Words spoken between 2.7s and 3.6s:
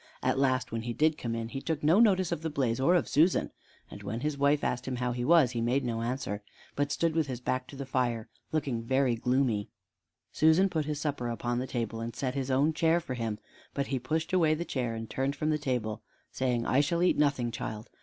or of Susan;